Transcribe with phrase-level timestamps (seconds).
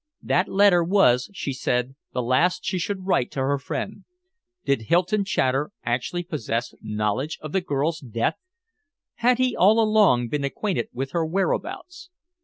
[0.23, 4.03] That letter was, she said, the last she should write to her friend.
[4.65, 8.39] Did Hylton Chater actually possess knowledge of the girl's death?
[9.17, 12.09] Had he all along been acquainted with her whereabouts?